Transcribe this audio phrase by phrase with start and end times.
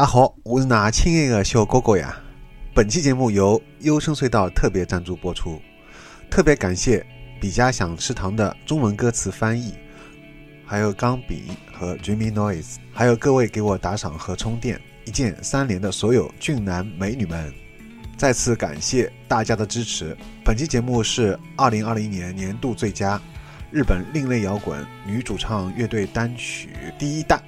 [0.00, 2.18] 大家好，我是那亲爱的小哥哥呀。
[2.74, 5.60] 本期节目由优声隧道特别赞助播出，
[6.30, 7.04] 特别感谢
[7.38, 9.74] 比家想吃糖的中文歌词翻译，
[10.64, 17.52] 还有钢笔和 Dreamy Noise，还有各位给我打赏和充电一键三连的所有俊男美女们，
[18.16, 20.16] 再次感谢大家的支持。
[20.42, 23.20] 本期节目是二零二零年年度最佳
[23.70, 27.38] 日本另类摇滚女主唱乐队单曲第一弹。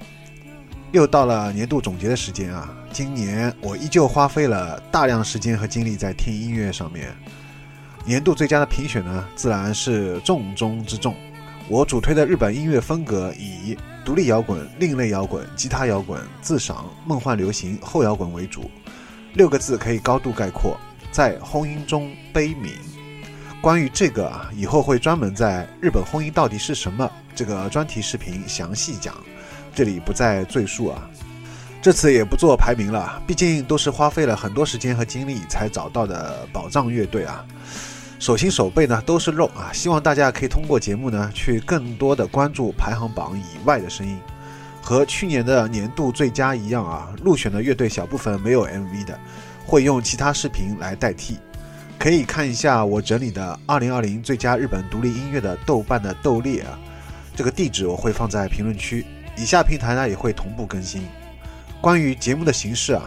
[0.93, 2.71] 又到了年度总结的时间啊！
[2.91, 7.11] 今年我依旧花费了大量时间和精力在听音乐上面。
[8.05, 11.15] 年度最佳的评选呢，自然是重中之重。
[11.67, 13.75] 我主推的日本音乐风格以
[14.05, 18.69] 独立摇滚、另类摇滚、吉他摇滚、自赏、梦幻流行、后摇滚为主。
[19.33, 20.77] 六个字可以高度概括：
[21.11, 22.73] 在婚姻中悲悯。
[23.63, 29.15] 关于这个啊，以后会专门在日本婚姻到底是什么这个专题视频详细讲。
[29.75, 31.09] 这里不再赘述啊，
[31.81, 37.43] 这次也不做排名了，毕竟都是花费了很多时间和精力才找到的宝藏乐队啊，
[38.19, 44.19] 手心手背呢都是肉啊，希望大家可以通过节目呢去更多的关注排行榜以外的声音，
[44.81, 49.19] 和去年的年度最佳一样啊，入选的乐队小部分没有 MV 的，
[49.65, 51.39] 会用其他视频来代替，
[51.97, 56.79] 可以看一下我整理的2020最佳日本独立音乐的豆瓣的豆列啊，
[57.35, 59.05] 这个地址我会放在评论区。
[59.35, 61.03] 以下平台呢也会同步更新。
[61.81, 63.03] 关于节目的形式啊，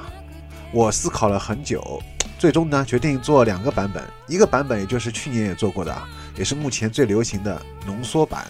[0.72, 2.02] 我思考了很久，
[2.38, 4.02] 最终呢决定做两个版本。
[4.28, 5.96] 一个版本也就是去年也做过的，
[6.36, 8.46] 也是目前最流行的浓缩版，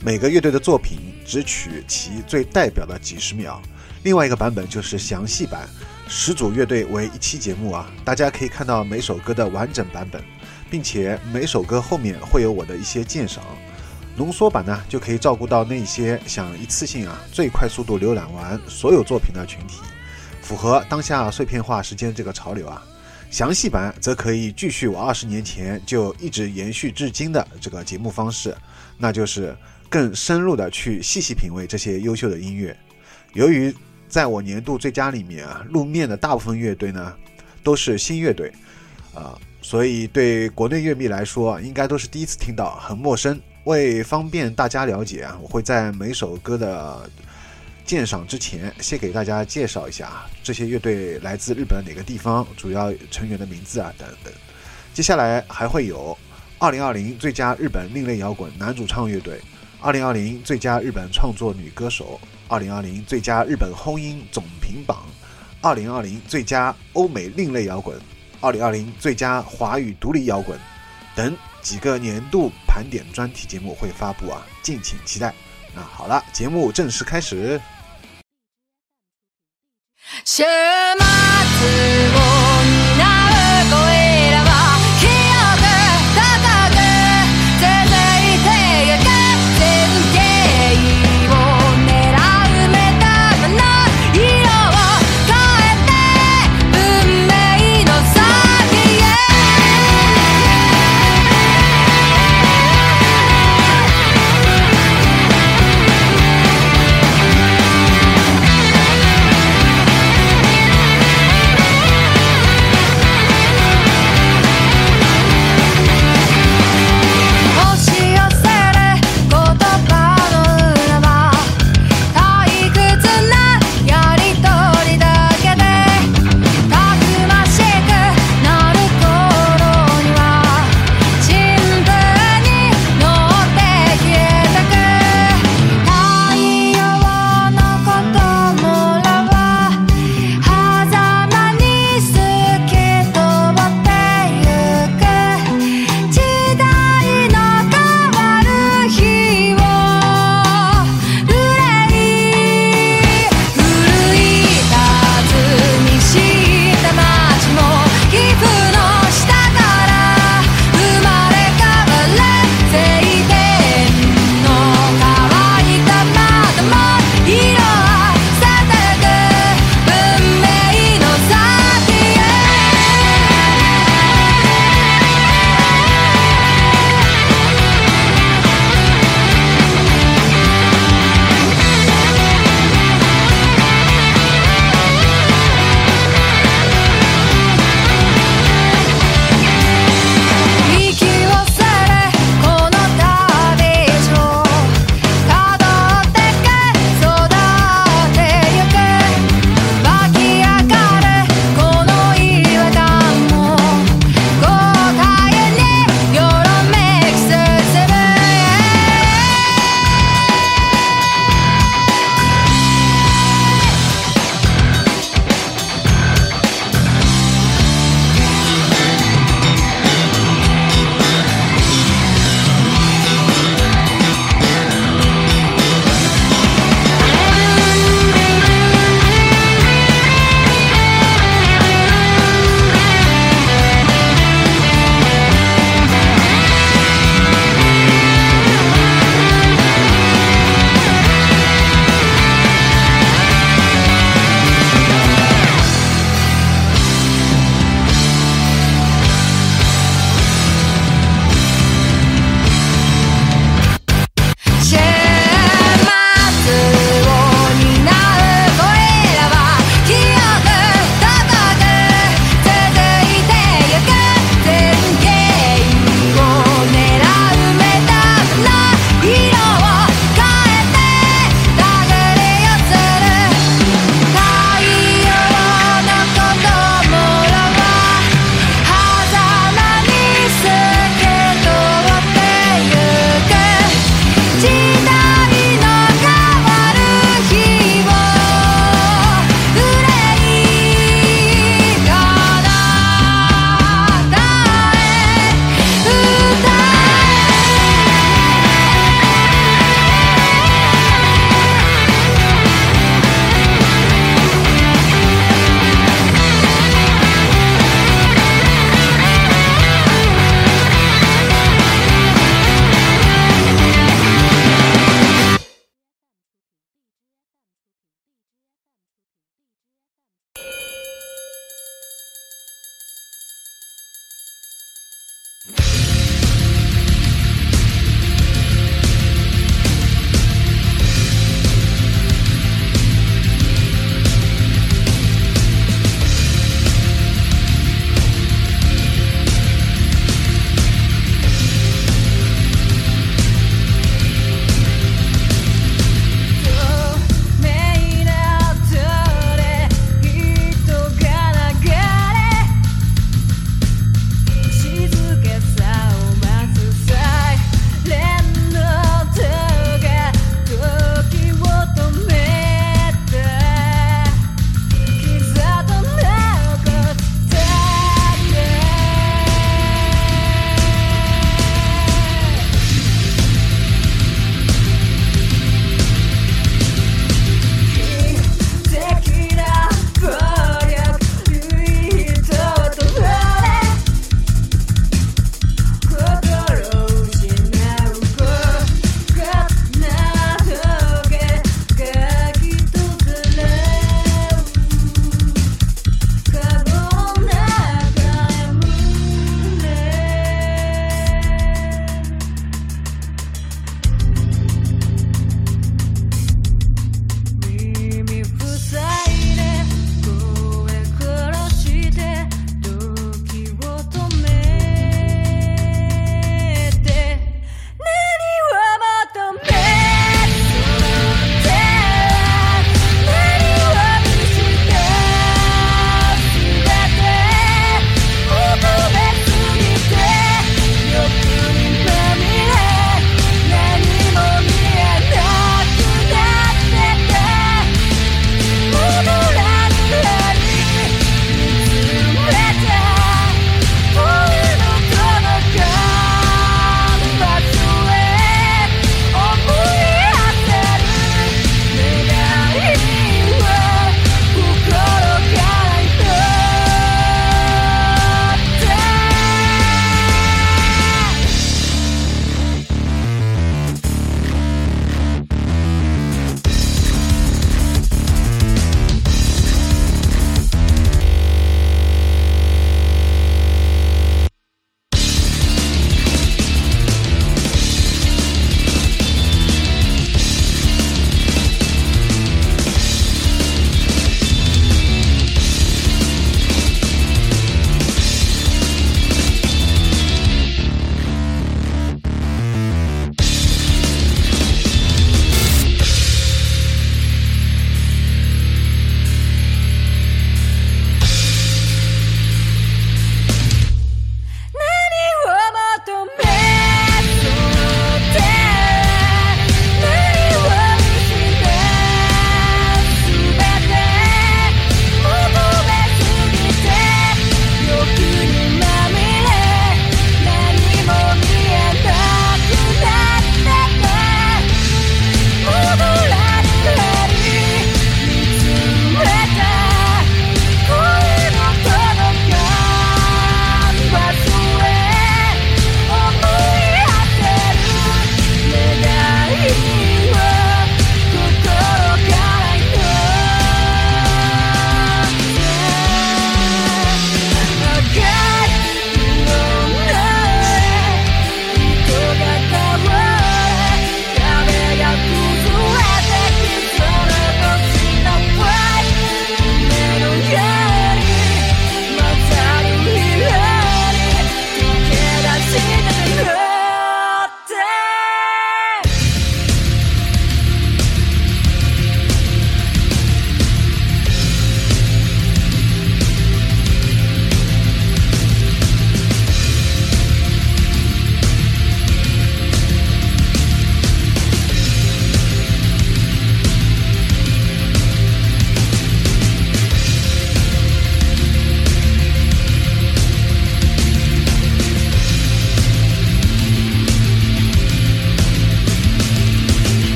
[0.00, 3.60] 每个乐队的作品只取其最代表的几十秒。
[4.04, 5.68] 另外一个版本就是详细版，
[6.08, 10.22] 十组乐队为一期节目啊，大家可以看到每首歌的完整版本，
[10.70, 13.44] 并且每首歌后面会有我的一些鉴赏。
[14.14, 19.80] 浓缩版呢，就可以照顾到那些想一次性啊最快速度浏览完所有作品的群体，
[20.42, 22.82] 符合当下碎片化时间这个潮流啊。
[23.30, 28.54] 详细版则可以继续我二十年前就一直延续至今的这个节目方式，
[28.98, 29.56] 那就是
[29.88, 32.76] 更深入的去细细品味这些优秀的音乐。
[33.32, 33.74] 由于
[34.06, 37.14] 在我年度最佳里面啊，露面的大部分乐队呢
[37.62, 38.52] 都是新乐队，
[39.14, 43.40] 啊，所以对国内乐迷来说应该都是第一次听到，很陌生。
[43.64, 47.08] 为方便大家了解啊，我会在每首歌的
[47.84, 54.32] 鉴赏之前，先给大家介绍一下这些乐队来自日本哪个地方，主要成员的名字啊等等。
[54.92, 56.16] 接下来还会有
[56.58, 59.40] 2020最佳日本另类摇滚男主唱乐队
[59.80, 65.06] ，2020最佳日本创作女歌手，2020最佳日本婚姻总评榜
[65.62, 67.96] ，2020最佳欧美另类摇滚
[68.40, 70.58] ，2020最佳华语独立摇滚
[71.14, 71.36] 等。
[71.62, 75.32] 几个年度盘点专题节目会发布啊，敬请期待。
[75.74, 77.60] 那好了，节目正式开始。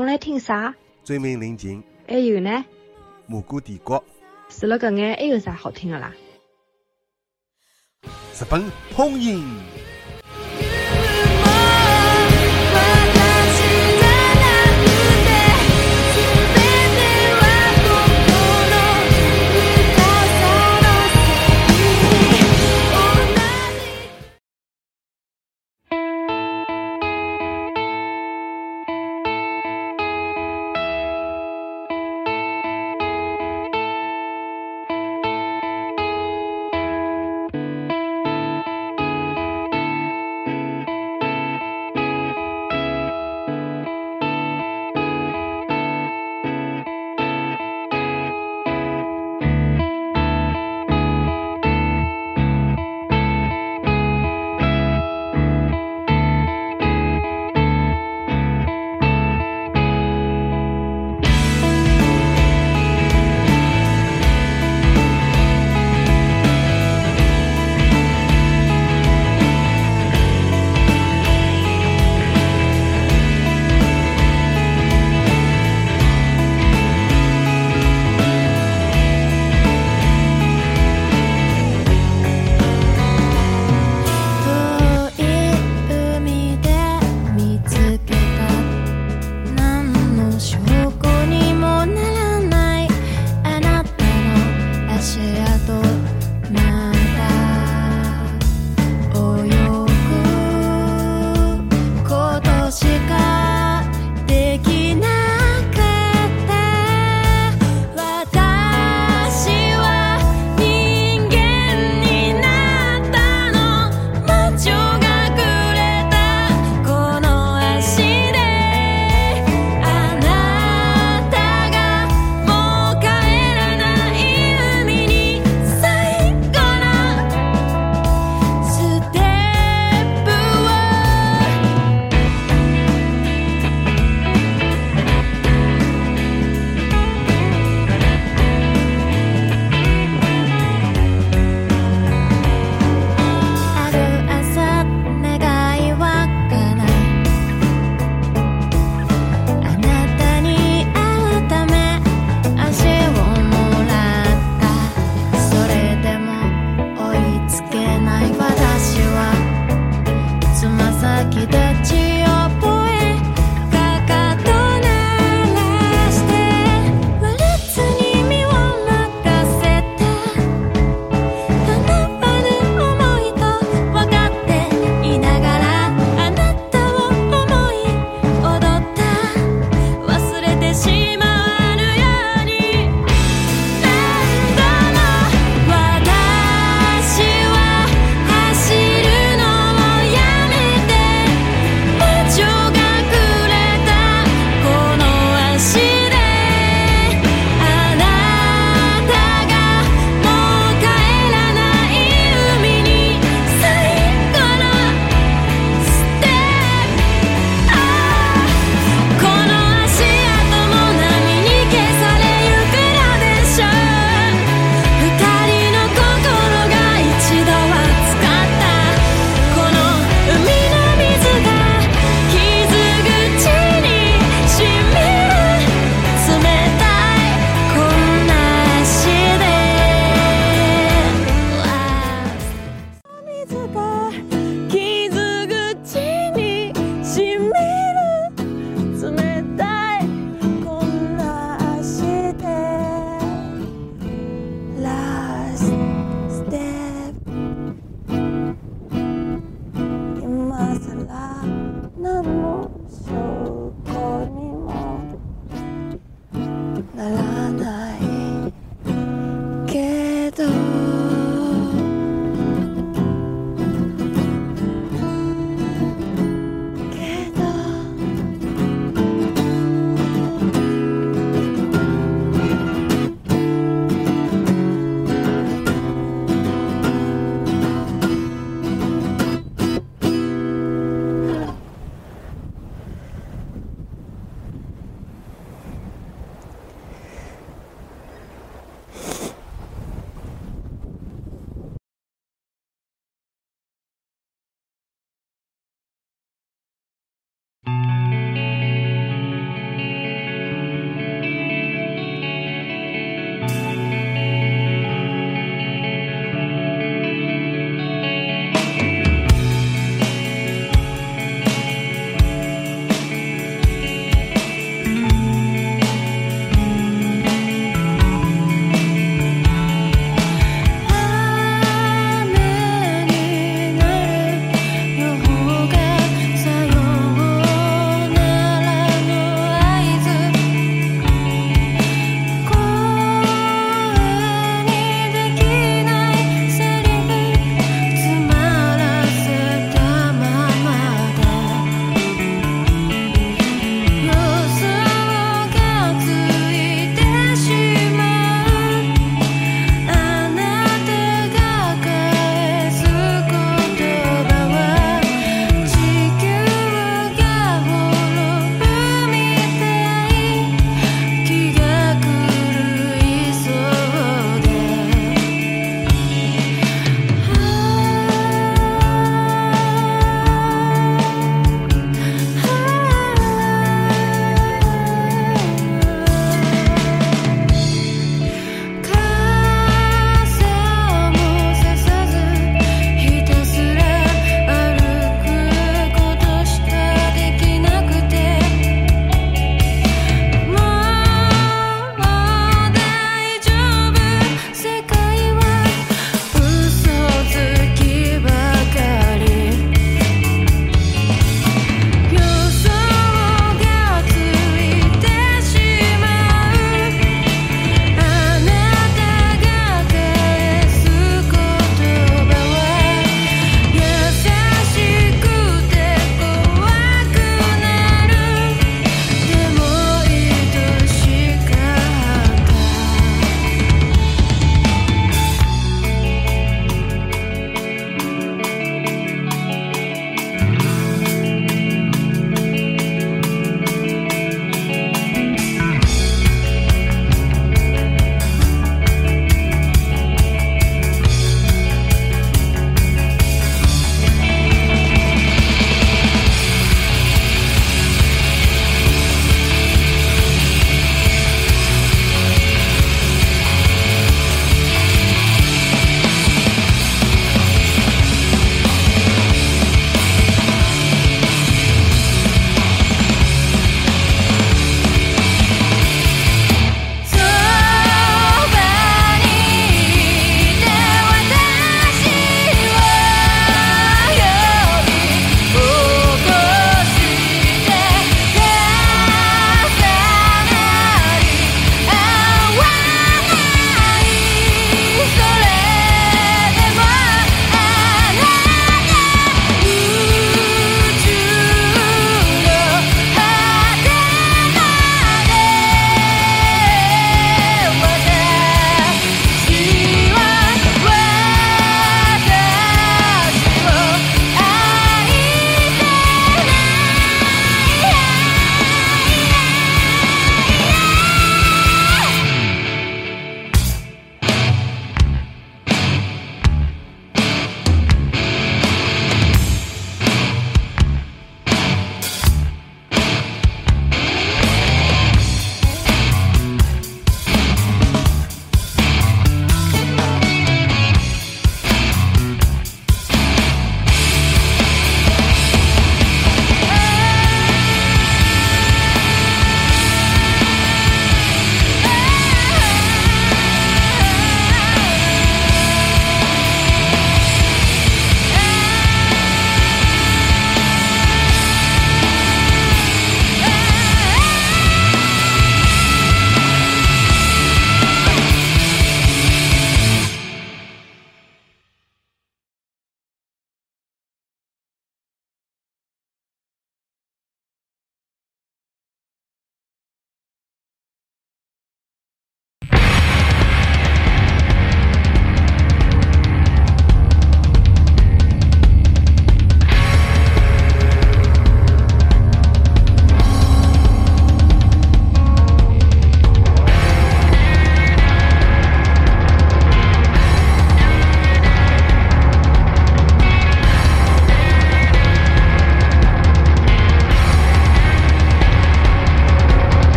[0.00, 0.74] 侬来听啥？
[1.04, 2.64] 追名林檎，还有呢？
[3.26, 4.02] 蘑菇帝国，
[4.48, 6.14] 除了搿眼，还有啥好听的啦？
[8.32, 8.64] 日本
[8.96, 9.44] 轰音。